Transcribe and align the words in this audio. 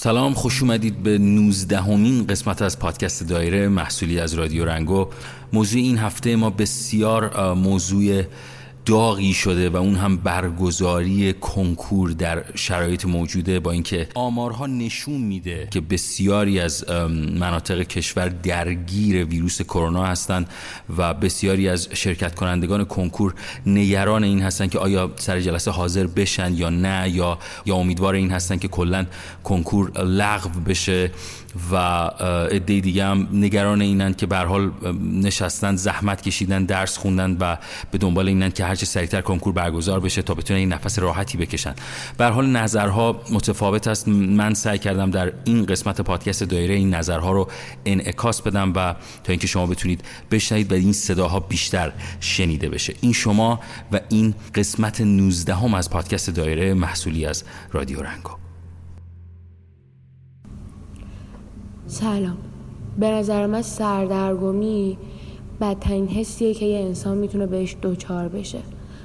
سلام 0.00 0.34
خوش 0.34 0.62
اومدید 0.62 1.02
به 1.02 1.18
19 1.18 1.80
همین 1.80 2.26
قسمت 2.26 2.62
از 2.62 2.78
پادکست 2.78 3.22
دایره 3.28 3.68
محصولی 3.68 4.20
از 4.20 4.34
رادیو 4.34 4.64
رنگو. 4.64 5.08
موضوع 5.52 5.80
این 5.80 5.98
هفته 5.98 6.36
ما 6.36 6.50
بسیار 6.50 7.54
موضوع 7.54 8.22
داغی 8.88 9.32
شده 9.32 9.70
و 9.70 9.76
اون 9.76 9.94
هم 9.94 10.16
برگزاری 10.16 11.32
کنکور 11.32 12.10
در 12.10 12.44
شرایط 12.54 13.04
موجوده 13.04 13.60
با 13.60 13.70
اینکه 13.70 14.08
آمارها 14.14 14.66
نشون 14.66 15.20
میده 15.20 15.68
که 15.70 15.80
بسیاری 15.80 16.60
از 16.60 16.90
مناطق 17.38 17.82
کشور 17.82 18.28
درگیر 18.28 19.24
ویروس 19.24 19.62
کرونا 19.62 20.04
هستند 20.04 20.48
و 20.98 21.14
بسیاری 21.14 21.68
از 21.68 21.88
شرکت 21.92 22.34
کنندگان 22.34 22.84
کنکور 22.84 23.34
نگران 23.66 24.24
این 24.24 24.42
هستن 24.42 24.66
که 24.66 24.78
آیا 24.78 25.10
سر 25.16 25.40
جلسه 25.40 25.70
حاضر 25.70 26.06
بشن 26.06 26.54
یا 26.54 26.70
نه 26.70 27.10
یا 27.10 27.38
یا 27.66 27.74
امیدوار 27.74 28.14
این 28.14 28.30
هستن 28.30 28.56
که 28.56 28.68
کلا 28.68 29.06
کنکور 29.44 30.02
لغو 30.02 30.60
بشه 30.60 31.10
و 31.72 31.76
عده 32.50 32.80
دیگه 32.80 33.04
هم 33.04 33.28
نگران 33.32 33.82
اینند 33.82 34.16
که 34.16 34.26
به 34.26 34.36
حال 34.36 34.70
نشستن 35.12 35.76
زحمت 35.76 36.22
کشیدن 36.22 36.64
درس 36.64 36.98
خوندن 36.98 37.36
و 37.40 37.56
به 37.90 37.98
دنبال 37.98 38.28
اینند 38.28 38.54
که 38.54 38.64
هرچه 38.78 38.86
سریعتر 38.86 39.20
کنکور 39.20 39.52
برگزار 39.52 40.00
بشه 40.00 40.22
تا 40.22 40.34
بتونن 40.34 40.58
این 40.60 40.72
نفس 40.72 40.98
راحتی 40.98 41.38
بکشن. 41.38 41.74
به 42.18 42.26
حال 42.26 42.46
نظرها 42.46 43.20
متفاوت 43.32 43.88
است. 43.88 44.08
من 44.08 44.54
سعی 44.54 44.78
کردم 44.78 45.10
در 45.10 45.32
این 45.44 45.66
قسمت 45.66 46.00
پادکست 46.00 46.44
دایره 46.44 46.74
این 46.74 46.94
نظرها 46.94 47.32
رو 47.32 47.48
انعکاس 47.86 48.42
بدم 48.42 48.72
و 48.76 48.94
تا 49.24 49.32
اینکه 49.32 49.46
شما 49.46 49.66
بتونید 49.66 50.04
بشنوید 50.30 50.72
و 50.72 50.74
این 50.74 50.92
صداها 50.92 51.40
بیشتر 51.40 51.92
شنیده 52.20 52.68
بشه. 52.68 52.94
این 53.00 53.12
شما 53.12 53.60
و 53.92 54.00
این 54.08 54.34
قسمت 54.54 55.00
19 55.00 55.54
هم 55.54 55.74
از 55.74 55.90
پادکست 55.90 56.30
دایره 56.30 56.74
محصولی 56.74 57.26
از 57.26 57.44
رادیو 57.72 58.02
رنگو 58.02 58.30
سلام. 61.86 62.38
به 62.98 63.10
نظر 63.10 63.46
من 63.46 63.62
سردرگمی 63.62 64.98
بدترین 65.60 66.08
حسیه 66.08 66.54
که 66.54 66.64
یه 66.64 66.78
انسان 66.80 67.18
می‌تونه 67.18 67.46
بهش 67.46 67.76
دوچار 67.82 68.28
بشه. 68.28 68.58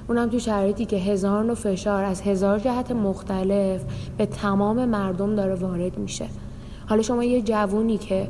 اونم 0.07 0.29
تو 0.29 0.39
شرایطی 0.39 0.85
که 0.85 0.95
هزار 0.95 1.51
و 1.51 1.55
فشار 1.55 2.03
از 2.03 2.21
هزار 2.21 2.59
جهت 2.59 2.91
مختلف 2.91 3.81
به 4.17 4.25
تمام 4.25 4.85
مردم 4.85 5.35
داره 5.35 5.55
وارد 5.55 5.97
میشه. 5.97 6.25
حالا 6.85 7.01
شما 7.01 7.23
یه 7.23 7.41
جوونی 7.41 7.97
که 7.97 8.27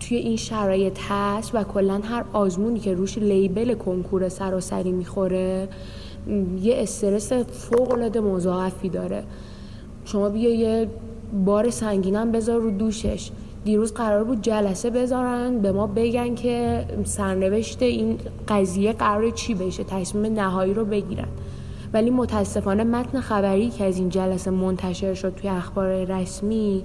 توی 0.00 0.16
این 0.16 0.36
شرایط 0.36 0.98
هست 1.08 1.54
و 1.54 1.64
کلا 1.64 2.00
هر 2.04 2.24
آزمونی 2.32 2.78
که 2.78 2.94
روش 2.94 3.18
لیبل 3.18 3.74
کنکور 3.74 4.28
سراسری 4.28 4.92
می‌خوره 4.92 5.68
یه 6.62 6.74
استرس 6.76 7.32
فوق 7.32 7.92
العاده 7.92 8.20
مضاعفی 8.20 8.88
داره. 8.88 9.24
شما 10.04 10.28
بیا 10.28 10.54
یه 10.54 10.88
بار 11.44 11.70
سنگینم 11.70 12.32
بذار 12.32 12.60
رو 12.60 12.70
دوشش. 12.70 13.30
دیروز 13.64 13.94
قرار 13.94 14.24
بود 14.24 14.42
جلسه 14.42 14.90
بذارن 14.90 15.58
به 15.58 15.72
ما 15.72 15.86
بگن 15.86 16.34
که 16.34 16.86
سرنوشت 17.04 17.82
این 17.82 18.18
قضیه 18.48 18.92
قرار 18.92 19.30
چی 19.30 19.54
بشه 19.54 19.84
تصمیم 19.84 20.32
نهایی 20.32 20.74
رو 20.74 20.84
بگیرن. 20.84 21.28
ولی 21.92 22.10
متاسفانه 22.10 22.84
متن 22.84 23.20
خبری 23.20 23.70
که 23.70 23.84
از 23.84 23.98
این 23.98 24.08
جلسه 24.08 24.50
منتشر 24.50 25.14
شد 25.14 25.34
توی 25.34 25.50
اخبار 25.50 26.04
رسمی 26.04 26.84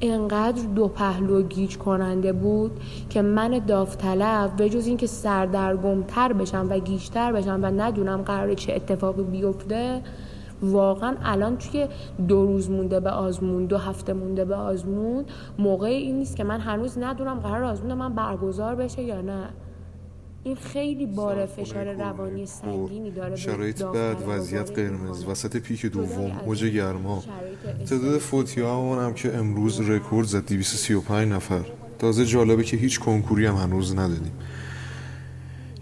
انقدر 0.00 0.62
دو 0.62 0.88
پهلو 0.88 1.42
گیج 1.42 1.78
کننده 1.78 2.32
بود 2.32 2.70
که 3.10 3.22
من 3.22 3.60
داوطلب 3.66 4.56
به 4.56 4.68
جز 4.68 4.86
اینکه 4.86 5.06
سردرگمتر 5.06 6.32
بشم 6.32 6.66
و 6.70 6.78
گیجتر 6.78 7.32
بشم 7.32 7.60
و 7.62 7.66
ندونم 7.66 8.22
قرار 8.22 8.54
چه 8.54 8.72
اتفاقی 8.72 9.22
بیفته 9.22 10.02
واقعا 10.62 11.16
الان 11.22 11.56
توی 11.58 11.88
دو 12.28 12.46
روز 12.46 12.70
مونده 12.70 13.00
به 13.00 13.10
آزمون 13.10 13.66
دو 13.66 13.78
هفته 13.78 14.12
مونده 14.12 14.44
به 14.44 14.54
آزمون 14.54 15.24
موقع 15.58 15.86
این 15.86 16.18
نیست 16.18 16.36
که 16.36 16.44
من 16.44 16.60
هنوز 16.60 16.98
ندونم 16.98 17.40
قرار 17.40 17.62
آزمون 17.62 17.94
من 17.94 18.14
برگزار 18.14 18.74
بشه 18.74 19.02
یا 19.02 19.20
نه. 19.20 19.48
این 20.44 20.56
خیلی 20.56 21.06
بار 21.06 21.46
فشار 21.46 21.92
روانی 21.92 22.46
سنگینی 22.46 23.10
داره 23.10 23.36
شرایط 23.36 23.82
بعد 23.82 24.16
وضعیت 24.28 24.70
قرمز 24.70 25.24
وسط 25.24 25.56
پیک 25.56 25.86
دوم 25.86 26.32
موج 26.46 26.64
گرما. 26.64 27.22
تعداد 27.86 28.18
فوتی 28.18 28.60
هم 28.60 29.14
که 29.14 29.36
امروز 29.36 29.80
رکورد 29.80 30.26
زد 30.26 30.46
235 30.46 31.32
نفر. 31.32 31.64
تازه 31.98 32.24
جالبه 32.24 32.64
که 32.64 32.76
هیچ 32.76 33.00
کنکوری 33.00 33.46
هم 33.46 33.54
هنوز 33.54 33.94
ندادیم. 33.94 34.32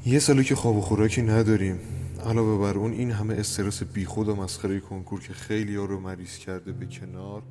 یه 0.07 0.19
سالی 0.19 0.45
که 0.45 0.55
خواب 0.55 0.77
و 0.77 0.81
خوراکی 0.81 1.23
نداریم. 1.23 1.79
علاوه 2.27 2.63
بر 2.63 2.79
اون 2.79 2.93
این 2.93 3.11
همه 3.11 3.35
استرس 3.35 3.83
بیخود 3.83 4.29
و 4.29 4.37
مسخره 4.37 4.81
کنکور 4.81 5.21
که 5.21 5.33
خیلی 5.33 5.77
ها 5.77 5.85
رو 5.85 6.01
مریض 6.01 6.39
کرده 6.39 6.73
به 6.73 6.87
کنار. 6.87 7.43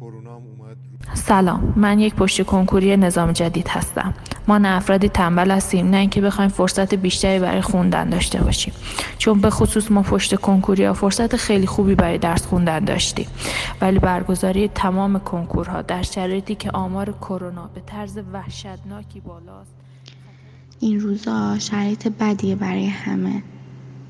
کرونا 0.00 0.36
هم 0.36 0.42
اومد. 0.42 0.76
سلام 1.14 1.72
من 1.76 1.98
یک 1.98 2.14
پشت 2.14 2.42
کنکوری 2.42 2.96
نظام 2.96 3.32
جدید 3.32 3.68
هستم. 3.68 4.14
ما 4.48 4.58
نه 4.58 4.68
افرادی 4.68 5.08
تنبل 5.08 5.50
هستیم 5.50 5.90
نه 5.90 5.96
اینکه 5.96 6.20
بخوایم 6.20 6.50
فرصت 6.50 6.94
بیشتری 6.94 7.38
برای 7.38 7.60
خوندن 7.60 8.08
داشته 8.08 8.40
باشیم. 8.40 8.74
چون 9.18 9.40
به 9.40 9.50
خصوص 9.50 9.90
ما 9.90 10.02
پشت 10.02 10.34
کنکوری 10.34 10.84
ها 10.84 10.92
فرصت 10.92 11.36
خیلی 11.36 11.66
خوبی 11.66 11.94
برای 11.94 12.18
درس 12.18 12.46
خوندن 12.46 12.84
داشتیم. 12.84 13.26
ولی 13.80 13.98
برگزاری 13.98 14.68
تمام 14.68 15.18
کنکورها 15.18 15.82
در 15.82 16.02
شرایطی 16.02 16.54
که 16.54 16.70
آمار 16.70 17.12
کرونا 17.12 17.70
به 17.74 17.80
طرز 17.86 18.18
وحشتناکی 18.32 19.20
بالاست. 19.20 19.74
این 20.80 21.00
روزا 21.00 21.58
شرایط 21.58 22.08
بدیه 22.08 22.56
برای 22.56 22.86
همه. 22.86 23.42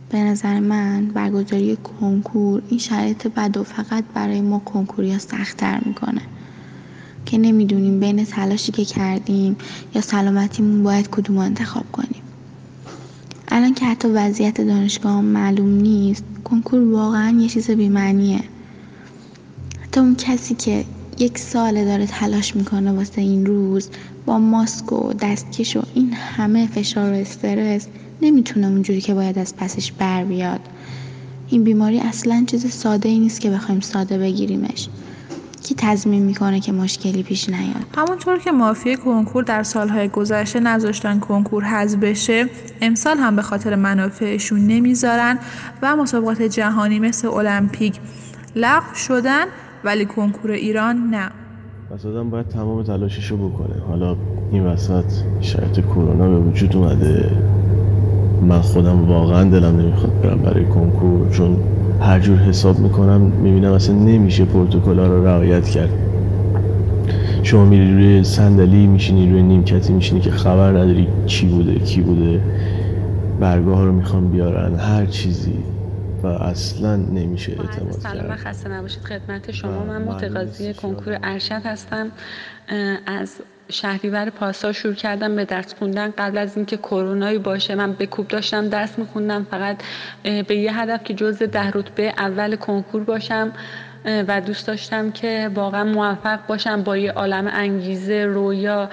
به 0.08 0.18
نظر 0.18 0.60
من 0.60 1.06
برگزاری 1.06 1.76
کنکور 1.76 2.62
این 2.68 2.78
شرایط 2.78 3.26
بد 3.26 3.56
و 3.56 3.64
فقط 3.64 4.04
برای 4.14 4.40
ما 4.40 4.58
کنکوری 4.58 5.12
ها 5.12 5.18
سختتر 5.18 5.80
می‌کنه. 5.84 6.20
که 7.26 7.38
نمی‌دونیم 7.38 8.00
بین 8.00 8.24
تلاشی 8.24 8.72
که 8.72 8.84
کردیم 8.84 9.56
یا 9.94 10.00
سلامتیمون 10.00 10.82
باید 10.82 11.10
کدوم 11.10 11.38
انتخاب 11.38 11.92
کنیم. 11.92 12.22
الان 13.48 13.74
که 13.74 13.84
حتی 13.84 14.08
وضعیت 14.08 14.60
دانشگاه 14.60 15.20
معلوم 15.20 15.68
نیست 15.68 16.24
کنکور 16.44 16.92
واقعا 16.92 17.30
یه 17.40 17.48
چیز 17.48 17.70
بیمعنیه. 17.70 18.40
حتی 19.80 20.00
اون 20.00 20.14
کسی 20.14 20.54
که 20.54 20.84
یک 21.18 21.38
ساله 21.38 21.84
داره 21.84 22.06
تلاش 22.06 22.56
می‌کنه 22.56 22.92
واسه 22.92 23.20
این 23.20 23.46
روز 23.46 23.90
با 24.26 24.38
ماسک 24.38 24.92
و 24.92 25.12
دستکش 25.12 25.76
و 25.76 25.82
این 25.94 26.12
همه 26.12 26.66
فشار 26.66 27.12
و 27.12 27.14
استرس 27.14 27.86
نمی‌تونه 28.22 28.66
اونجوری 28.66 29.00
که 29.00 29.14
باید 29.14 29.38
از 29.38 29.56
پسش 29.56 29.92
بر 29.92 30.24
بیاد. 30.24 30.60
این 31.48 31.64
بیماری 31.64 32.00
اصلا 32.00 32.44
چیز 32.46 32.72
ساده 32.72 33.08
ای 33.08 33.18
نیست 33.18 33.40
که 33.40 33.50
بخوایم 33.50 33.80
ساده 33.80 34.18
بگیریمش. 34.18 34.88
کی 35.62 35.74
تضمین 35.78 36.22
می‌کنه 36.22 36.60
که 36.60 36.72
مشکلی 36.72 37.22
پیش 37.22 37.48
نیاد؟ 37.48 37.86
همونطور 37.96 38.38
که 38.38 38.52
مافی 38.52 38.96
کنکور 38.96 39.44
در 39.44 39.62
سالهای 39.62 40.08
گذشته 40.08 40.60
نذاشتن 40.60 41.18
کنکور 41.18 41.64
حذف 41.64 41.98
بشه 41.98 42.48
امسال 42.80 43.18
هم 43.18 43.36
به 43.36 43.42
خاطر 43.42 43.74
منافعشون 43.74 44.66
نمی‌ذارن 44.66 45.38
و 45.82 45.96
مسابقات 45.96 46.42
جهانی 46.42 46.98
مثل 46.98 47.28
المپیک 47.28 47.94
لغو 48.56 48.94
شدن 48.94 49.44
ولی 49.84 50.04
کنکور 50.04 50.50
ایران 50.50 50.96
نه. 50.96 51.30
پس 51.90 52.06
آدم 52.06 52.30
باید 52.30 52.48
تمام 52.48 52.82
تلاششو 52.82 53.36
بکنه. 53.48 53.82
حالا 53.88 54.16
این 54.52 54.66
وسط 54.66 55.04
شرط 55.40 55.80
کرونا 55.80 56.28
به 56.28 56.38
وجود 56.38 56.76
اومده. 56.76 57.30
من 58.48 58.60
خودم 58.60 59.08
واقعا 59.08 59.44
دلم 59.44 59.80
نمی‌خواد 59.80 60.20
برم 60.20 60.38
برای 60.38 60.64
کنکور 60.64 61.30
چون 61.30 61.56
هر 62.00 62.20
جور 62.20 62.36
حساب 62.36 62.78
می‌کنم 62.78 63.20
می‌بینم 63.20 63.72
اصلا 63.72 63.94
نمیشه 63.94 64.44
پروتکل 64.44 64.98
رو 64.98 65.26
رعایت 65.26 65.68
کرد. 65.68 65.90
شما 67.42 67.64
میری 67.64 67.94
روی 67.94 68.24
صندلی 68.24 68.86
میشینی 68.86 69.30
روی 69.30 69.42
نیمکتی 69.42 69.92
میشینی 69.92 70.20
که 70.20 70.30
خبر 70.30 70.70
نداری 70.70 71.08
چی 71.26 71.46
بوده 71.46 71.74
کی 71.74 72.00
بوده. 72.00 72.40
برگاه 73.40 73.84
رو 73.84 73.92
می‌خوام 73.92 74.28
بیارن 74.28 74.74
هر 74.74 75.06
چیزی. 75.06 75.58
و 76.22 76.26
اصلا 76.26 76.96
نمیشه 76.96 77.52
اعتماد 77.52 77.92
سلام 77.92 78.36
خسته 78.36 78.68
نباشید. 78.68 79.02
خدمت 79.02 79.50
شما 79.50 79.84
من 79.84 80.02
متقاضی 80.02 80.74
کنکور 80.74 81.18
ارشد 81.22 81.60
هستم. 81.64 82.10
از 83.06 83.36
شهریور 83.68 84.30
پاسا 84.30 84.72
شروع 84.72 84.94
کردم 84.94 85.36
به 85.36 85.44
درس 85.44 85.74
خوندن. 85.74 86.10
قبل 86.18 86.38
از 86.38 86.56
اینکه 86.56 86.76
کرونایی 86.76 87.38
باشه 87.38 87.74
من 87.74 87.92
به 87.92 88.06
کوب 88.06 88.28
داشتم 88.28 88.68
درس 88.68 88.98
میخوندم. 88.98 89.46
فقط 89.50 89.76
به 90.22 90.56
یه 90.56 90.80
هدف 90.80 91.04
که 91.04 91.14
جز 91.14 91.38
ده 91.38 91.70
رتبه 91.70 92.12
اول 92.18 92.56
کنکور 92.56 93.04
باشم. 93.04 93.52
و 94.06 94.40
دوست 94.40 94.66
داشتم 94.66 95.10
که 95.10 95.50
واقعا 95.54 95.84
موفق 95.84 96.46
باشم. 96.46 96.82
با 96.82 96.96
یه 96.96 97.12
عالم 97.12 97.50
انگیزه 97.52 98.24
رویا 98.24 98.90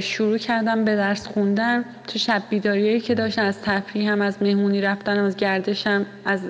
شروع 0.00 0.38
کردم 0.38 0.84
به 0.84 0.96
درس 0.96 1.26
خوندن. 1.26 1.84
تو 2.06 2.18
شب 2.18 2.42
بیداریایی 2.50 3.00
که 3.00 3.14
داشتم 3.14 3.42
از 3.42 3.62
تفریح 3.62 4.12
هم 4.12 4.22
از 4.22 4.42
مهمونی 4.42 4.80
رفتن 4.80 5.18
از 5.18 5.36
گردشم 5.36 6.06
از 6.24 6.40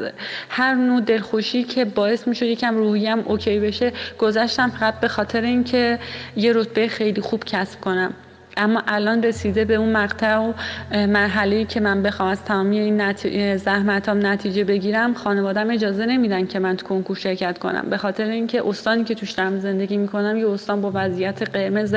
هر 0.48 0.74
نوع 0.74 1.00
دلخوشی 1.00 1.64
که 1.64 1.84
باعث 1.84 2.28
می‌شد 2.28 2.46
یکم 2.46 2.76
روحیم 2.76 3.18
اوکی 3.18 3.58
بشه 3.58 3.92
گذشتم 4.18 4.70
فقط 4.70 5.00
به 5.00 5.08
خاطر 5.08 5.40
اینکه 5.40 5.98
یه 6.36 6.52
رتبه 6.52 6.88
خیلی 6.88 7.20
خوب 7.20 7.44
کسب 7.44 7.80
کنم. 7.80 8.14
اما 8.56 8.82
الان 8.86 9.22
رسیده 9.22 9.64
به 9.64 9.74
اون 9.74 9.92
مقطع 9.92 10.36
و 10.36 10.52
مرحله 10.92 11.64
که 11.64 11.80
من 11.80 12.02
بخوام 12.02 12.28
از 12.28 12.44
تمامی 12.44 12.78
این 12.78 13.00
نتی... 13.00 13.58
زحمتام 13.58 14.26
نتیجه 14.26 14.64
بگیرم 14.64 15.14
خانوادم 15.14 15.70
اجازه 15.70 16.06
نمیدن 16.06 16.46
که 16.46 16.58
من 16.58 16.76
تو 16.76 16.86
کنکور 16.86 17.16
شرکت 17.16 17.58
کنم. 17.58 17.86
به 17.90 17.96
خاطر 17.96 18.24
اینکه 18.24 18.68
استانی 18.68 19.04
که 19.04 19.14
توش 19.14 19.30
دارم 19.30 19.58
زندگی 19.58 19.96
می‌کنم 19.96 20.36
یه 20.36 20.48
استان 20.50 20.80
با 20.80 20.90
وضعیت 20.94 21.56
قرمز 21.56 21.96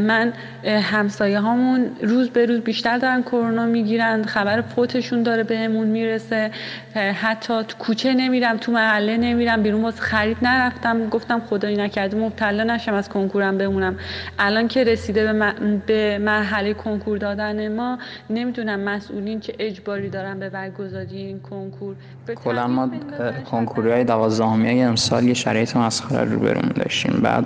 من 0.00 0.32
همسایه 0.64 1.40
هامون 1.40 1.90
روز 2.02 2.30
به 2.30 2.46
روز 2.46 2.60
بیشتر 2.60 2.98
دارن 2.98 3.22
کرونا 3.22 3.66
می‌گیرن 3.66 4.22
خبر 4.22 4.60
فوتشون 4.60 5.22
داره 5.22 5.42
بهمون 5.42 5.88
می‌رسه 5.88 6.50
حتی 6.94 7.54
تو 7.68 7.76
کوچه 7.78 8.14
نمیرم 8.14 8.56
تو 8.56 8.72
محله 8.72 9.16
نمیرم 9.16 9.62
بیرون 9.62 9.82
واسه 9.82 10.00
خرید 10.00 10.36
نرفتم 10.42 11.08
گفتم 11.08 11.40
خدایی 11.40 11.76
نکرده 11.76 12.16
مبتلا 12.16 12.64
نشم 12.64 12.94
از 12.94 13.08
کنکورم 13.08 13.58
بمونم. 13.58 13.98
الان 14.38 14.68
که 14.68 14.84
رسیده 14.84 15.32
به, 15.32 15.51
به 15.86 16.18
مرحله 16.18 16.74
کنکور 16.74 17.18
دادن 17.18 17.76
ما 17.76 17.98
نمی‌دونم 18.30 18.80
مسئولین 18.80 19.40
چه 19.40 19.54
اجباری 19.58 20.10
دارن 20.10 20.38
به 20.38 20.50
برگزاری 20.50 21.16
این 21.16 21.40
کنکور. 21.40 21.94
کلا 22.44 22.66
ما 22.66 22.90
کنکوری 23.50 23.90
های 23.90 24.04
دوازدهمی 24.04 24.82
امسال 24.82 25.24
یه 25.24 25.34
شرایط 25.34 25.76
مسخره 25.76 26.30
رو 26.30 26.38
برمون 26.38 26.72
داشتیم. 26.74 27.20
بعد 27.22 27.44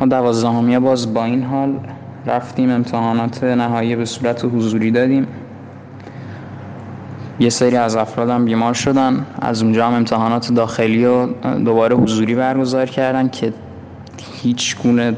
ما 0.00 0.06
دوازدهمی 0.06 0.78
باز 0.78 1.14
با 1.14 1.24
این 1.24 1.42
حال 1.42 1.78
رفتیم 2.26 2.70
امتحانات 2.70 3.44
نهایی 3.44 3.96
به 3.96 4.04
صورت 4.04 4.44
حضوری 4.44 4.90
دادیم. 4.90 5.26
یه 7.40 7.48
سری 7.48 7.76
از 7.76 7.96
افرادم 7.96 8.44
بیمار 8.44 8.74
شدن. 8.74 9.26
از 9.40 9.62
اونجا 9.62 9.86
هم 9.86 9.94
امتحانات 9.94 10.52
داخلی 10.52 11.04
و 11.04 11.26
دوباره 11.58 11.96
حضوری 11.96 12.34
برگزار 12.34 12.86
کردن 12.86 13.28
که 13.28 13.52
هیچ 14.42 14.76
گونه 14.82 15.16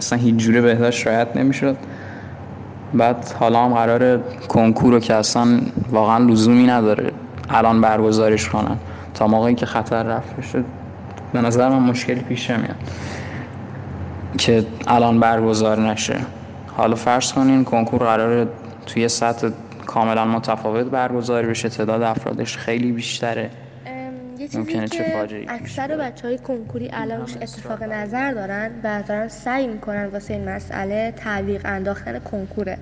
اصلا 0.00 0.18
هیچ 0.18 0.36
جوره 0.36 0.60
بهداشت 0.60 1.06
رعایت 1.06 1.36
نمی‌شد. 1.36 1.76
بعد 2.94 3.34
حالا 3.38 3.64
هم 3.64 3.74
قرار 3.74 4.18
کنکور 4.48 4.92
رو 4.92 5.00
که 5.00 5.14
اصلا 5.14 5.60
واقعا 5.90 6.18
لزومی 6.18 6.66
نداره 6.66 7.12
الان 7.48 7.80
برگزارش 7.80 8.48
کنن. 8.48 8.76
تا 9.14 9.26
موقعی 9.26 9.54
که 9.54 9.66
خطر 9.66 10.02
رفت 10.02 10.42
شد 10.52 10.64
به 11.32 11.40
نظر 11.40 11.68
من 11.68 11.78
مشکلی 11.78 12.20
پیش 12.20 12.50
میاد 12.50 12.76
که 14.38 14.64
الان 14.86 15.20
برگزار 15.20 15.80
نشه. 15.80 16.16
حالا 16.76 16.94
فرض 16.94 17.32
کنین 17.32 17.64
کنکور 17.64 17.98
قرار 18.00 18.48
توی 18.86 19.08
سطح 19.08 19.48
کاملا 19.86 20.24
متفاوت 20.24 20.86
برگزار 20.86 21.46
بشه 21.46 21.68
تعداد 21.68 22.02
افرادش 22.02 22.56
خیلی 22.56 22.92
بیشتره. 22.92 23.50
یه 24.40 24.48
چیزی 24.48 24.88
که 24.88 25.26
اکثر 25.48 25.96
بچه 25.96 26.28
های 26.28 26.38
کنکوری 26.38 26.90
الانش 26.92 27.36
اتفاق 27.36 27.82
نظر 27.82 28.32
دارن 28.32 28.70
و 28.84 29.02
دارن 29.02 29.28
سعی 29.28 29.66
می‌کنن 29.66 30.06
واسه 30.06 30.34
این 30.34 30.48
مسئله 30.48 31.12
تعلیق 31.16 31.60
انداختن 31.64 32.18
کنکوره. 32.18 32.78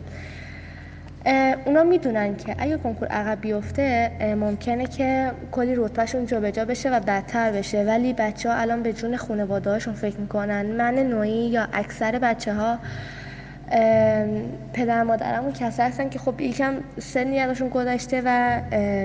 اونا 1.64 1.84
می‌دونن 1.84 2.36
که 2.36 2.54
اگه 2.58 2.78
کنکور 2.78 3.08
عقب 3.08 3.40
بیفته 3.40 4.10
ممکنه 4.40 4.86
که 4.86 5.32
کلی 5.52 5.74
رتبهشون 5.76 6.26
جابجا 6.26 6.64
بشه 6.64 6.90
و 6.90 7.00
بدتر 7.00 7.52
بشه. 7.52 7.84
ولی 7.84 8.12
بچه 8.12 8.48
ها 8.48 8.54
الان 8.54 8.82
به 8.82 8.92
جون 8.92 9.16
خانواده 9.16 9.70
هاشون 9.70 9.94
فکر 9.94 10.16
می‌کنن 10.16 10.66
من 10.66 10.94
نوعی 10.94 11.48
یا 11.48 11.68
اکثر 11.72 12.18
بچه 12.18 12.54
ها 12.54 12.78
پدر 14.72 15.02
مادرمون 15.02 15.52
کسایی 15.52 15.88
هستن 15.88 16.08
که 16.08 16.18
خب 16.18 16.40
یکم 16.40 16.74
سنی 17.00 17.38
ازشون 17.38 17.68
گذشته 17.68 18.22
و 18.24 18.60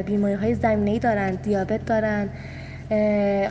بیماری 0.06 0.34
های 0.34 0.56
زمینه 0.56 0.92
ای 0.92 1.00
دارن 1.00 1.32
دیابت 1.32 1.86
دارن. 1.86 2.30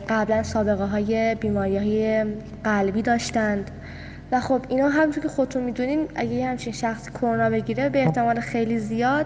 قبلا 0.09 0.43
سابقه 0.43 0.83
های 0.83 1.35
بیماری 1.35 1.77
های 1.77 2.25
قلبی 2.63 3.01
داشتند. 3.01 3.71
و 4.31 4.39
خب 4.39 4.61
اینا 4.69 4.89
همونطور 4.89 5.23
که 5.23 5.29
خودتون 5.29 5.63
می‌دونین 5.63 6.07
اگه 6.15 6.33
یه 6.33 6.47
همچین 6.47 6.73
شخص 6.73 7.09
کرونا 7.09 7.49
بگیره 7.49 7.89
به 7.89 7.99
احتمال 8.03 8.39
خیلی 8.39 8.79
زیاد 8.79 9.25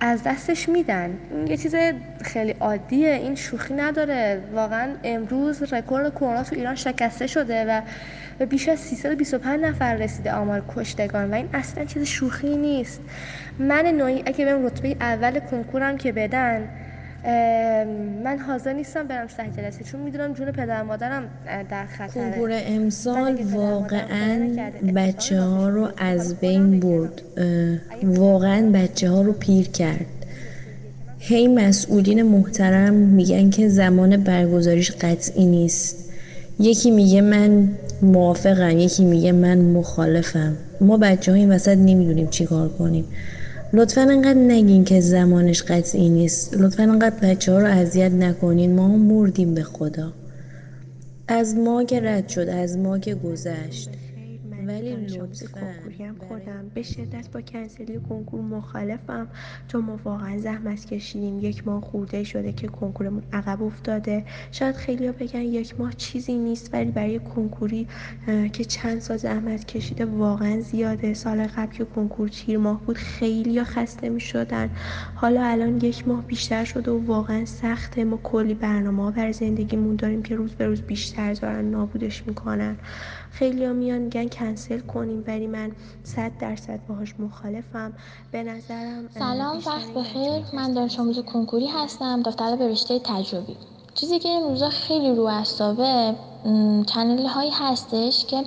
از 0.00 0.22
دستش 0.22 0.68
میدن. 0.68 1.10
این 1.30 1.46
یه 1.46 1.56
چیز 1.56 1.74
خیلی 2.22 2.54
عادیه 2.60 3.08
این 3.08 3.34
شوخی 3.34 3.74
نداره. 3.74 4.40
واقعا 4.54 4.88
امروز 5.04 5.72
رکورد 5.72 6.14
کرونا 6.14 6.42
تو 6.42 6.56
ایران 6.56 6.74
شکسته 6.74 7.26
شده 7.26 7.64
و 7.64 7.80
به 8.38 8.46
بیش 8.46 8.68
از 8.68 8.78
325 8.78 9.60
نفر 9.60 9.94
رسیده 9.94 10.32
آمار 10.32 10.64
کشتگان 10.76 11.30
و 11.30 11.34
این 11.34 11.48
اصلا 11.52 11.84
چیز 11.84 12.02
شوخی 12.02 12.56
نیست. 12.56 13.00
من 13.58 13.86
نوعی 13.86 14.22
اگه 14.26 14.44
بهم 14.44 14.66
رتبه 14.66 14.96
اول 15.00 15.38
کنکورم 15.38 15.96
که 15.96 16.12
بدن 16.12 16.68
من 18.24 18.38
حاضر 18.46 18.72
نیستم 18.72 19.06
برم 19.06 19.28
سه 19.28 19.42
جلسه 19.56 19.84
چون 19.84 20.00
می‌دونم 20.00 20.32
جون 20.32 20.52
پدر 20.52 20.82
مادرم 20.82 21.28
در 21.70 21.86
خطره. 21.86 22.08
کنکور 22.08 22.50
امسال 22.52 23.36
واقعا 23.52 24.48
بچه 24.96 25.40
ها 25.40 25.68
رو 25.68 25.88
از 25.96 26.40
بین 26.40 26.80
برد. 26.80 27.22
واقعا 28.02 28.70
بچه 28.74 29.10
ها 29.10 29.22
رو 29.22 29.32
پیر 29.32 29.68
کرد. 29.68 30.06
هی 31.18 31.48
مسئولین 31.48 32.22
محترم 32.22 32.94
میگن 32.94 33.50
که 33.50 33.68
زمان 33.68 34.16
برگزاریش 34.16 34.90
قطعی 34.90 35.46
نیست. 35.46 36.07
یکی 36.60 36.90
میگه 36.90 37.20
من 37.20 37.68
موافقم 38.02 38.78
یکی 38.78 39.04
میگه 39.04 39.32
من 39.32 39.58
مخالفم. 39.58 40.56
ما 40.80 40.96
بچه 40.96 41.32
ها 41.32 41.38
این 41.38 41.50
وسط 41.50 41.76
نمی‌دونیم 41.76 42.26
چی 42.26 42.44
کار 42.44 42.68
کنیم. 42.68 43.04
لطفا 43.72 44.00
انقدر 44.00 44.38
نگین 44.38 44.84
که 44.84 45.00
زمانش 45.00 45.62
قطعی 45.62 46.08
نیست. 46.08 46.54
لطفا 46.54 46.82
انقدر 46.82 47.16
بچه 47.22 47.52
ها 47.52 47.58
رو 47.58 47.66
اذیت 47.66 48.12
نکنین. 48.12 48.74
ما 48.74 48.88
هم 48.88 49.00
مردیم 49.00 49.54
به 49.54 49.62
خدا. 49.62 50.12
از 51.28 51.54
ما 51.54 51.84
که 51.84 52.00
رد 52.00 52.28
شد 52.28 52.48
از 52.48 52.76
ما 52.76 52.98
که 52.98 53.14
گذشت. 53.14 53.90
ولی 54.68 54.96
لطفا 54.96 55.74
هم 56.00 56.16
خودم. 56.28 56.70
به 56.74 56.82
شدت 56.82 57.30
با 57.30 57.40
کنسلی 57.40 58.00
کنکور 58.08 58.40
مخالفم. 58.40 59.28
چون 59.68 59.84
ما 59.84 60.00
واقعا 60.04 60.38
زحمت 60.38 60.86
کشیدیم. 60.86 61.38
یک 61.38 61.66
ماه 61.66 61.80
خورده 61.80 62.24
شده 62.24 62.52
که 62.52 62.68
کنکورمون 62.68 63.22
عقب 63.32 63.62
افتاده. 63.62 64.24
شاید 64.52 64.74
خیلی 64.74 65.12
بگن 65.12 65.40
یک 65.40 65.80
ماه 65.80 65.92
چیزی 65.92 66.38
نیست 66.38 66.74
ولی 66.74 66.90
برای 66.90 67.18
کنکوری 67.18 67.86
که 68.52 68.64
چند 68.64 69.00
سال 69.00 69.16
زحمت 69.16 69.64
کشیده 69.64 70.04
واقعا 70.04 70.60
زیاده. 70.60 71.14
سال 71.14 71.46
قبل 71.46 71.72
که 71.72 71.84
کنکور 71.84 72.28
تیر 72.28 72.58
ماه 72.58 72.80
بود 72.86 72.96
خیلی 72.96 73.64
خسته 73.64 74.08
می 74.08 74.20
شدن 74.20 74.70
حالا 75.14 75.44
الان 75.44 75.76
یک 75.76 76.08
ماه 76.08 76.22
بیشتر 76.22 76.64
شده 76.64 76.90
و 76.90 77.06
واقعا 77.06 77.44
سخته. 77.44 78.04
ما 78.04 78.16
کلی 78.16 78.54
برنامه 78.54 79.10
بر 79.10 79.32
زندگیمون 79.32 79.96
داریم 79.96 80.22
که 80.22 80.36
روز 80.36 80.52
به 80.52 80.66
روز 80.66 80.82
بیشتر 80.82 81.34
دارن 81.34 81.64
نابودش 81.64 82.26
می‌کنن. 82.26 82.76
خیلی 83.30 83.64
ها 83.64 83.72
میان 83.72 83.98
میگن 83.98 84.28
کنسل 84.58 84.80
کنیم 84.80 85.24
ولی 85.26 85.46
من 85.46 85.72
صد 86.04 86.32
درصد 86.38 86.80
باهاش 86.88 87.14
مخالفم. 87.18 87.92
به 88.32 88.42
نظرم 88.42 89.08
سلام 89.14 89.56
وقت 89.66 89.94
بخیر. 89.94 90.42
من 90.52 90.74
دانش 90.74 90.98
آموز 90.98 91.18
کنکوری 91.18 91.66
هستم. 91.66 92.22
دفتر 92.22 92.56
به 92.56 92.68
رشته 92.68 92.98
تجربی. 93.04 93.56
چیزی 94.00 94.18
که 94.18 94.28
این 94.28 94.42
روزا 94.42 94.70
خیلی 94.70 95.14
رو 95.14 95.22
اعصابه 95.22 96.14
چنل 96.86 97.26
هایی 97.26 97.50
هستش 97.50 98.24
که 98.24 98.44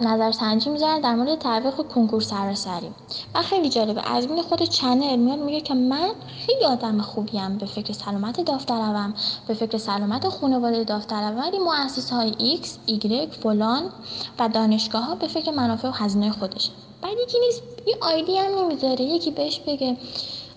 نظر 0.00 0.32
سنجی 0.32 0.70
می‌ذارن 0.70 1.00
در 1.00 1.14
مورد 1.14 1.38
تعویق 1.38 1.74
کنکور 1.74 2.20
سراسری. 2.20 2.90
و 3.34 3.42
خیلی 3.42 3.68
جالبه 3.68 4.12
از 4.12 4.28
بین 4.28 4.42
خود 4.42 4.62
چنل 4.62 5.16
میاد 5.16 5.38
میگه 5.38 5.60
که 5.60 5.74
من 5.74 6.10
خیلی 6.46 6.64
آدم 6.64 7.00
خوبیم 7.00 7.58
به 7.58 7.66
فکر 7.66 7.92
سلامت 7.92 8.40
داوطلبم 8.40 9.14
به 9.48 9.54
فکر 9.54 9.78
سلامت 9.78 10.28
خانواده 10.28 10.84
داوطلبم 10.84 11.38
ولی 11.38 11.58
مؤسس 11.58 12.10
های 12.10 12.58
X, 12.62 12.66
Y, 12.90 13.42
فلان 13.42 13.82
و 14.38 14.48
دانشگاه 14.48 15.04
ها 15.04 15.14
به 15.14 15.26
فکر 15.26 15.50
منافع 15.50 15.88
و 15.88 15.92
هزینه 15.92 16.30
خودشه. 16.30 16.70
بعد 17.02 17.12
یکی 17.22 17.38
نیست 17.40 17.62
یه 17.86 17.96
آیدی 18.00 18.38
هم 18.38 18.58
نمی‌ذاره 18.58 19.04
یکی 19.04 19.30
بهش 19.30 19.60
بگه 19.66 19.96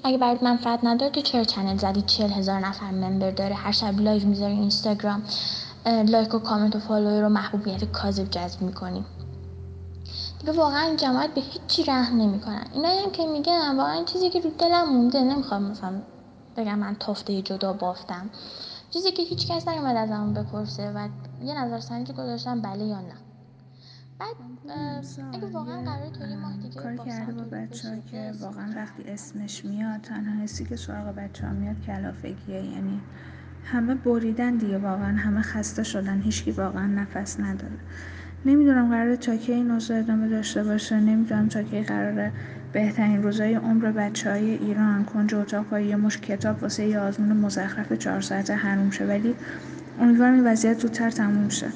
اگه 0.03 0.17
برات 0.17 0.43
منفعت 0.43 0.79
نداره 0.83 1.11
تو 1.11 1.21
چرا 1.21 1.43
channel 1.43 1.77
زدی؟ 1.77 2.01
چل 2.01 2.29
هزار 2.29 2.59
نفر 2.59 2.91
member 2.91 3.31
داره 3.31 3.55
هر 3.55 3.71
شب 3.71 3.99
live 3.99 4.27
می‌ذاری 4.27 4.53
اینستاگرام 4.53 5.23
like 5.85 6.33
و 6.33 6.39
کامنت 6.39 6.75
و 6.75 6.79
follower 6.79 7.21
و 7.21 7.29
محبوبیت 7.29 7.85
کاذب 7.85 8.29
جذب 8.29 8.61
می‌کنیم 8.61 9.05
دیگه 10.39 10.53
واقعا 10.53 10.95
جماعت 10.95 11.33
به 11.33 11.41
هیچی 11.41 11.83
رحم 11.83 12.21
نمی‌کنن. 12.21 12.65
اینا 12.73 12.89
هم 12.89 13.11
که 13.11 13.25
میگن 13.25 13.77
واقعا 13.77 14.03
چیزی 14.03 14.29
که 14.29 14.39
رو 14.39 14.49
دلم 14.49 14.89
مونده 14.89 15.21
نمی‌خوام 15.21 15.63
مثلا 15.63 16.01
بگم 16.57 16.79
من 16.79 16.95
تافته 16.95 17.41
جدا 17.41 17.73
بافتم. 17.73 18.29
چیزی 18.89 19.11
که 19.11 19.23
هیچ 19.23 19.47
کس 19.47 19.67
نیومد 19.67 19.95
ازم 19.95 20.33
بپرسه 20.33 20.91
و 20.91 21.07
یه 21.43 21.63
نظر 21.63 21.79
سنجی 21.79 22.13
گذاشتم 22.13 22.61
بله 22.61 22.85
یا 22.85 22.99
نه. 22.99 23.15
بعد 24.21 24.35
اگه 25.33 25.47
واقعا 25.47 25.81
قرار 25.81 26.09
توی 26.09 26.35
ماه 26.35 26.57
دیگه 26.57 26.81
کار 26.81 26.95
کرده 26.95 27.31
با 27.33 27.43
بچه 27.43 27.89
ها 27.89 27.95
که 28.11 28.31
واقعا 28.41 28.73
وقتی 28.75 29.03
اسمش 29.03 29.65
میاد 29.65 30.01
تنها 30.01 30.43
حسی 30.43 30.65
که 30.65 30.75
سراغ 30.75 31.15
بچه 31.15 31.47
ها 31.47 31.53
میاد 31.53 31.81
کلافگیه. 31.87 32.55
یعنی 32.55 33.01
همه 33.65 33.95
بریدن 33.95 34.55
دیگه 34.55 34.77
واقعا 34.77 35.17
همه 35.17 35.41
خسته 35.41 35.83
شدن 35.83 36.21
هیچکی 36.21 36.51
واقعا 36.51 36.87
نفس 36.87 37.39
نداره. 37.39 37.77
نمی‌دونم 38.45 38.89
قراره 38.89 39.17
تا 39.17 39.35
کی 39.35 39.51
این 39.53 39.71
اوضاع 39.71 39.99
ادامه 39.99 40.27
داشته 40.27 40.63
باشه. 40.63 40.99
نمی‌دونم 40.99 41.47
تا 41.47 41.63
کی 41.63 41.83
قراره 41.83 42.31
بهترین 42.73 43.23
روزای 43.23 43.55
عمر 43.55 43.91
بچه 43.91 44.31
های 44.31 44.51
ایران 44.51 45.05
کنج 45.05 45.35
اتاق 45.35 45.73
یه 45.73 45.95
مش 45.95 46.17
کتاب 46.17 46.63
واسه 46.63 46.85
یه 46.85 46.99
آزمون 46.99 47.37
مزخرف 47.37 47.93
چهار 47.93 48.21
ساعته 48.21 48.55
حروم 48.55 48.91
شه. 48.91 49.05
ولی 49.05 49.35
امیدوارم 49.99 50.33
این 50.33 50.47
وضعیت 50.47 50.79
زودتر 50.79 51.09
تموم 51.09 51.49
شه. 51.49 51.67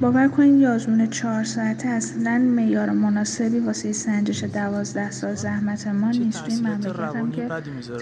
باور 0.00 0.28
کنید 0.28 0.60
یه 0.60 0.68
آزمون 0.68 1.10
چهار 1.10 1.44
ساعته 1.44 1.88
اصلا 1.88 2.38
میار 2.38 2.90
مناسبی 2.90 3.58
واسه 3.58 3.92
سنجش 3.92 4.44
دوازده 4.44 5.10
سال 5.10 5.34
زحمت 5.34 5.86
ما 5.86 6.10
نیست. 6.10 6.44
توی 6.44 6.56
مملکتم 6.56 7.30
که 7.30 7.48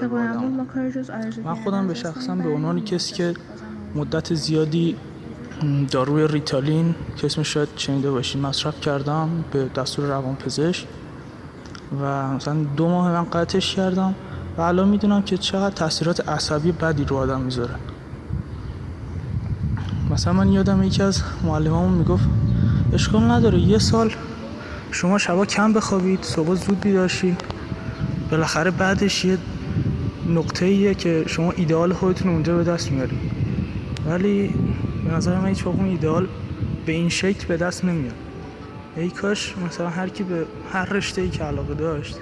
طبق 0.00 0.12
ما 0.12 0.90
جز 0.90 1.10
من 1.44 1.54
خودم 1.54 1.88
به 1.88 1.94
شخصم 1.94 2.38
به 2.38 2.48
عنوان 2.48 2.84
کسی 2.84 3.14
که 3.14 3.34
مدت 3.94 4.34
زیادی 4.34 4.96
داروی 5.90 6.28
ریتالین 6.28 6.94
که 7.16 7.26
اسمش 7.26 7.54
شاید 7.54 7.68
شنیده 7.76 8.10
باشین 8.10 8.40
مصرف 8.40 8.80
کردم 8.80 9.44
به 9.52 9.68
دستور 9.76 10.06
روان 10.06 10.34
پزشک 10.36 10.86
و 12.02 12.28
مثلا 12.28 12.54
دو 12.76 12.88
ماه 12.88 13.12
من 13.12 13.24
قطعش 13.24 13.74
کردم 13.74 14.14
و 14.56 14.60
الان 14.60 14.88
می‌دونم 14.88 15.22
که 15.22 15.36
چقدر 15.36 15.74
تاثیرات 15.74 16.28
عصبی 16.28 16.72
بدی 16.72 17.04
رو 17.04 17.16
آدم 17.16 17.40
می‌ذاره. 17.40 17.74
مثلا 20.14 20.33
من 20.33 20.52
یادم 20.52 20.83
یکی 20.83 21.02
از 21.02 21.23
معلمامون 21.42 21.99
می‌گفت 21.99 22.25
اشکال 22.92 23.30
نداره 23.30 23.59
یه 23.59 23.78
سال 23.78 24.12
شما 24.90 25.18
شبا 25.18 25.47
کم 25.47 25.73
بخوابید 25.73 26.23
صبح 26.23 26.54
زود 26.54 26.80
بیداشی 26.80 27.37
بالاخره 28.30 28.71
بعدش 28.71 29.25
یه 29.25 29.38
نقطه 30.28 30.66
ایه 30.66 30.94
که 30.94 31.25
شما 31.26 31.50
ایدئال 31.50 31.92
خودتون 31.92 32.33
اونجا 32.33 32.56
به 32.56 32.64
دست 32.64 32.92
میارید. 32.92 33.21
ولی 34.06 34.54
به 35.04 35.14
نظر 35.14 35.38
من 35.38 35.49
هیچ 35.49 35.66
اون 35.66 35.87
ایدئال 35.87 36.28
به 36.87 36.92
این 36.92 37.09
شکل 37.09 37.47
به 37.47 37.56
دست 37.56 37.85
نمیاد. 37.85 38.14
ای 38.97 39.11
کاش 39.11 39.54
مثلا 39.66 39.88
هر 39.88 40.09
کی 40.09 40.23
به 40.23 40.47
هر 40.73 40.85
رشته 40.85 41.23
ای 41.23 41.28
که 41.28 41.44
علاقه 41.44 41.75
داشت 41.75 42.18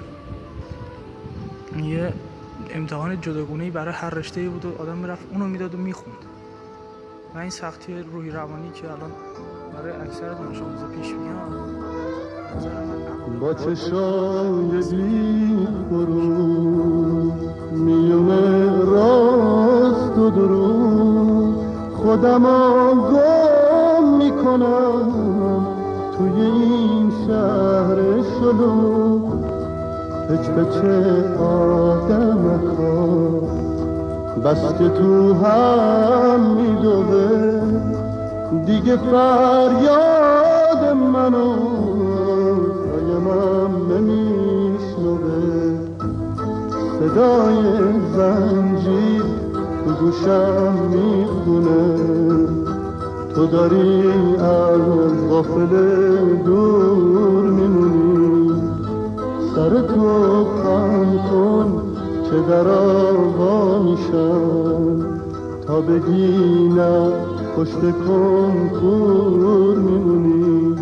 یه 1.83 2.13
امتحان 2.75 3.21
جداگونه 3.21 3.71
برای 3.71 3.93
هر 3.93 4.09
رشته 4.09 4.41
ای 4.41 4.47
بود 4.47 4.65
و 4.65 4.81
آدم 4.81 4.97
می‌رفت 4.97 5.23
اونو 5.31 5.45
می‌داد 5.47 5.75
و 5.75 5.77
می‌خوند. 5.77 6.32
و 7.35 7.37
این 7.37 7.49
سختی 7.49 7.93
روحی 8.13 8.29
روانی 8.29 8.71
که 8.71 8.91
الان 8.91 9.11
برای 9.73 9.91
اکثر 9.91 10.29
دانش 10.29 10.61
آموزا 10.61 10.87
پیش 10.87 11.13
میاد 11.13 11.73
با 13.41 13.53
چشای 13.53 14.83
بی 14.91 15.67
میونه 17.71 18.69
راست 18.85 20.17
و 20.17 20.29
درو 20.29 21.53
خودم 21.93 22.43
گم 23.11 24.17
می‌کنم 24.17 25.67
توی 26.17 26.41
این 26.41 27.11
شهر 27.27 28.21
شلو 28.21 29.19
پچ 30.29 30.49
پچ 30.49 30.85
آدم 31.39 32.59
بس 34.41 34.73
که 34.79 34.89
تو 34.89 35.33
هم 35.33 36.39
میدوه. 36.55 37.61
دیگه 38.65 38.97
فریاد 38.97 40.97
منو 41.13 41.53
من 43.19 43.95
نمیشنوه. 43.95 45.19
صدای 46.99 47.63
زنجیر 48.15 49.23
تو 49.85 50.05
گوشم 50.05 50.73
می‌خونه. 50.91 51.97
تو 53.35 53.45
داری 53.45 54.03
از 54.37 54.81
غافل 55.29 55.73
دور 56.45 57.43
میمونی. 57.43 58.61
سر 59.55 59.81
تو 59.81 60.45
خم 60.45 61.19
کن. 61.31 61.92
که 62.33 62.39
در 62.39 62.67
میشن 63.79 65.05
تا 65.67 65.81
بگی 65.81 66.67
نه 66.67 67.11
پشت 67.55 67.79
کنکور 68.07 69.77
میمونی. 69.77 70.72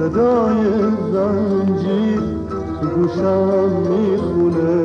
صدای 0.00 0.64
زنجی 1.12 2.16
تو 2.80 2.86
گوشم 2.88 3.70
می‌خونه. 3.90 4.84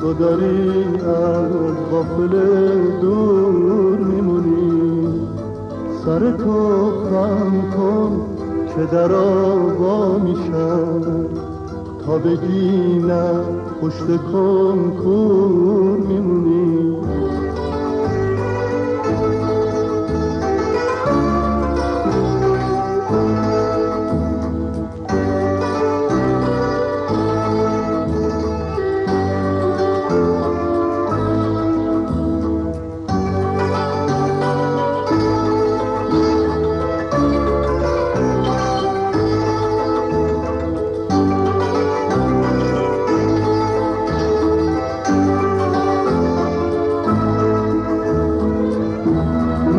تو 0.00 0.12
داری 0.12 0.84
از 0.94 1.52
قافل 1.90 2.40
دور 3.00 3.98
میمونی. 3.98 5.20
سر 6.04 6.30
تو 6.30 6.90
خم 6.90 7.52
کن 7.76 8.12
که 8.76 8.96
در 8.96 9.12
آبا 9.12 10.18
میشم. 10.18 11.00
تا 12.06 12.18
بگی 12.18 12.98
نه 12.98 13.30
پشت 13.80 14.06
کن 14.32 14.92
کور 15.04 15.98
میمونی. 16.08 16.81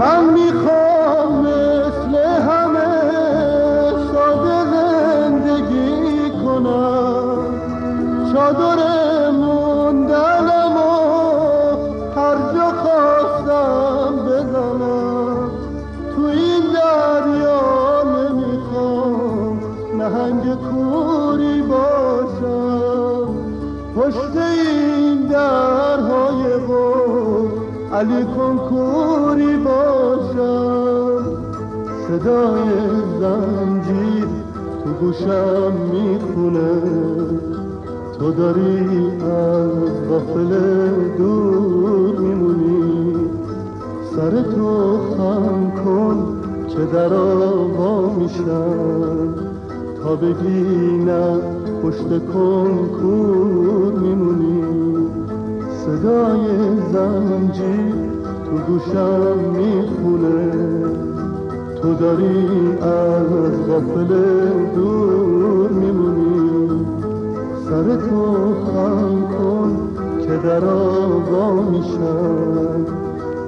من 0.03 0.24
می‌خوام 0.24 1.41
مثل 1.41 2.17
همه 2.17 2.89
ساده 4.13 4.65
زندگی 4.72 6.29
کنم. 6.29 7.38
چادر 8.33 8.82
ولی 28.03 28.24
کنکوری 28.25 29.57
باشم. 29.57 31.24
صدای 32.07 32.69
زنجیر 33.19 34.27
تو 34.83 34.89
گوشم 35.01 35.74
می‌خونه. 35.93 36.81
تو 38.19 38.31
داری 38.31 39.12
از 39.22 40.10
غافل 40.10 40.51
دور 41.17 42.19
میمونی. 42.19 43.15
سر 44.15 44.41
تو 44.41 44.98
خم 45.17 45.72
کن 45.86 46.41
که 46.67 46.86
در 46.93 47.13
آبا 47.13 48.10
میشم. 48.19 49.36
تا 50.03 50.15
بگی 50.15 50.98
نه 50.98 51.38
پشت 51.83 52.07
کنکور 52.33 53.93
میمونی. 53.93 54.62
صدای 55.85 56.47
زنجی 56.93 57.93
تو 58.45 58.57
گوشم 58.67 59.37
می‌خونه. 59.55 60.51
تو 61.81 61.93
داری 61.93 62.47
از 62.81 63.27
غفل 63.69 64.07
دور 64.75 65.69
میمونی. 65.69 66.85
سر 67.69 67.95
تو 67.95 68.53
خم 68.65 69.21
کن 69.37 69.71
که 70.21 70.47
در 70.47 70.65
آبا 70.65 71.53
میشم 71.61 72.85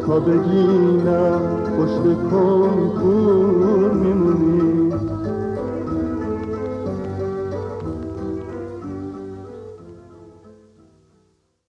تا 0.08 0.20
بگی 0.20 0.68
نه 1.06 1.32
پشت 1.78 2.04
کن 2.32 2.92
کور 3.02 3.92
میمونی. 3.94 4.55